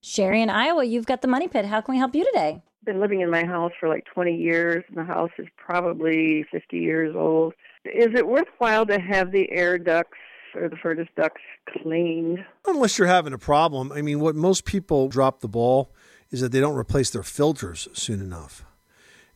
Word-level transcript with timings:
Sherry 0.00 0.42
in 0.42 0.50
Iowa, 0.50 0.84
you've 0.84 1.06
got 1.06 1.22
the 1.22 1.28
Money 1.28 1.48
Pit. 1.48 1.64
How 1.64 1.80
can 1.80 1.94
we 1.94 1.98
help 1.98 2.14
you 2.14 2.24
today? 2.24 2.62
I've 2.80 2.84
been 2.84 3.00
living 3.00 3.20
in 3.20 3.30
my 3.30 3.44
house 3.44 3.72
for 3.80 3.88
like 3.88 4.04
20 4.14 4.34
years, 4.34 4.84
and 4.88 4.96
the 4.96 5.04
house 5.04 5.30
is 5.38 5.48
probably 5.56 6.44
50 6.52 6.78
years 6.78 7.14
old. 7.16 7.54
Is 7.84 8.08
it 8.14 8.26
worthwhile 8.26 8.86
to 8.86 9.00
have 9.00 9.32
the 9.32 9.50
air 9.50 9.76
ducts 9.76 10.16
or 10.54 10.68
the 10.68 10.76
furnace 10.76 11.08
ducts 11.16 11.42
cleaned? 11.68 12.44
Unless 12.66 12.98
you're 12.98 13.08
having 13.08 13.32
a 13.32 13.38
problem. 13.38 13.90
I 13.92 14.02
mean, 14.02 14.20
what 14.20 14.36
most 14.36 14.64
people 14.64 15.08
drop 15.08 15.40
the 15.40 15.48
ball 15.48 15.90
is 16.30 16.40
that 16.40 16.52
they 16.52 16.60
don't 16.60 16.76
replace 16.76 17.10
their 17.10 17.22
filters 17.22 17.88
soon 17.92 18.20
enough. 18.20 18.64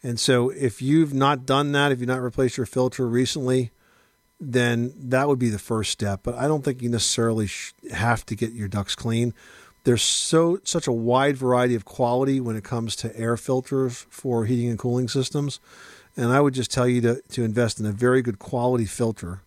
And 0.02 0.18
so 0.18 0.50
if 0.50 0.80
you've 0.80 1.14
not 1.14 1.46
done 1.46 1.72
that, 1.72 1.92
if 1.92 2.00
you've 2.00 2.08
not 2.08 2.20
replaced 2.20 2.56
your 2.56 2.66
filter 2.66 3.06
recently, 3.06 3.70
then 4.40 4.92
that 4.96 5.28
would 5.28 5.38
be 5.38 5.48
the 5.48 5.58
first 5.58 5.90
step. 5.92 6.20
But 6.22 6.34
I 6.34 6.48
don't 6.48 6.64
think 6.64 6.82
you 6.82 6.88
necessarily 6.88 7.48
have 7.92 8.26
to 8.26 8.34
get 8.34 8.52
your 8.52 8.68
ducts 8.68 8.94
clean. 8.94 9.34
There's 9.84 10.02
so 10.02 10.60
such 10.64 10.86
a 10.86 10.92
wide 10.92 11.36
variety 11.36 11.74
of 11.74 11.84
quality 11.84 12.40
when 12.40 12.56
it 12.56 12.64
comes 12.64 12.94
to 12.96 13.16
air 13.16 13.36
filters 13.36 14.06
for 14.10 14.44
heating 14.44 14.68
and 14.68 14.78
cooling 14.78 15.08
systems. 15.08 15.60
And 16.16 16.30
I 16.30 16.40
would 16.40 16.54
just 16.54 16.70
tell 16.70 16.86
you 16.86 17.00
to, 17.00 17.22
to 17.30 17.42
invest 17.42 17.80
in 17.80 17.86
a 17.86 17.92
very 17.92 18.22
good 18.22 18.38
quality 18.38 18.84
filter 18.84 19.40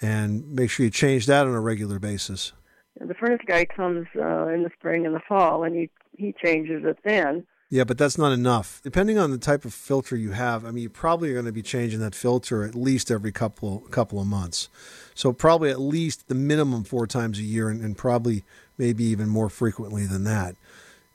and 0.00 0.50
make 0.52 0.70
sure 0.70 0.84
you 0.84 0.90
change 0.90 1.26
that 1.26 1.46
on 1.46 1.54
a 1.54 1.60
regular 1.60 1.98
basis. 1.98 2.52
The 2.98 3.14
furnace 3.14 3.42
guy 3.46 3.66
comes 3.66 4.06
uh, 4.16 4.48
in 4.48 4.62
the 4.62 4.70
spring 4.78 5.04
and 5.06 5.14
the 5.14 5.20
fall, 5.20 5.64
and 5.64 5.76
he 5.76 5.90
he 6.16 6.34
changes 6.42 6.82
it 6.84 6.98
then. 7.04 7.46
Yeah, 7.68 7.82
but 7.82 7.98
that's 7.98 8.16
not 8.16 8.32
enough. 8.32 8.80
Depending 8.84 9.18
on 9.18 9.32
the 9.32 9.38
type 9.38 9.64
of 9.64 9.74
filter 9.74 10.14
you 10.16 10.30
have, 10.30 10.64
I 10.64 10.70
mean, 10.70 10.84
you 10.84 10.88
probably 10.88 11.30
are 11.30 11.34
going 11.34 11.46
to 11.46 11.52
be 11.52 11.62
changing 11.62 11.98
that 12.00 12.14
filter 12.14 12.62
at 12.62 12.76
least 12.76 13.10
every 13.10 13.32
couple 13.32 13.80
couple 13.90 14.20
of 14.20 14.26
months. 14.26 14.68
So 15.14 15.32
probably 15.32 15.70
at 15.70 15.80
least 15.80 16.28
the 16.28 16.34
minimum 16.34 16.84
four 16.84 17.06
times 17.06 17.38
a 17.38 17.42
year, 17.42 17.68
and, 17.68 17.82
and 17.82 17.96
probably 17.96 18.44
maybe 18.78 19.02
even 19.04 19.28
more 19.28 19.50
frequently 19.50 20.06
than 20.06 20.24
that. 20.24 20.54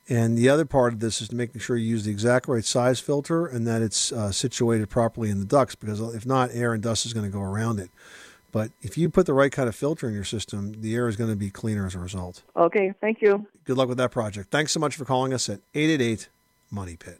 And 0.09 0.37
the 0.37 0.49
other 0.49 0.65
part 0.65 0.91
of 0.91 0.99
this 0.99 1.21
is 1.21 1.31
making 1.31 1.61
sure 1.61 1.77
you 1.77 1.87
use 1.87 2.03
the 2.03 2.11
exact 2.11 2.49
right 2.49 2.65
size 2.65 2.99
filter 2.99 3.45
and 3.45 3.65
that 3.65 3.81
it's 3.81 4.11
uh, 4.11 4.31
situated 4.31 4.89
properly 4.89 5.29
in 5.29 5.39
the 5.39 5.45
ducts, 5.45 5.76
because 5.76 6.01
if 6.13 6.26
not, 6.26 6.49
air 6.51 6.73
and 6.73 6.83
dust 6.83 7.05
is 7.05 7.13
going 7.13 7.26
to 7.26 7.31
go 7.31 7.41
around 7.41 7.79
it. 7.79 7.89
But 8.51 8.71
if 8.81 8.98
you 8.98 9.09
put 9.09 9.26
the 9.26 9.33
right 9.33 9.51
kind 9.51 9.70
of 9.70 9.76
filter 9.76 10.09
in 10.09 10.13
your 10.13 10.26
system, 10.26 10.81
the 10.81 10.95
air 10.95 11.07
is 11.07 11.15
going 11.15 11.29
to 11.29 11.37
be 11.37 11.49
cleaner 11.49 11.85
as 11.85 11.95
a 11.95 11.99
result. 11.99 12.43
Okay, 12.57 12.93
thank 12.99 13.21
you. 13.21 13.48
Good 13.63 13.77
luck 13.77 13.87
with 13.87 13.99
that 13.99 14.11
project. 14.11 14.51
Thanks 14.51 14.73
so 14.73 14.81
much 14.81 14.98
for 14.98 15.05
calling 15.05 15.33
us 15.33 15.48
at 15.48 15.61
888 15.73 16.27
Money 16.73 16.95
Pit. 16.95 17.19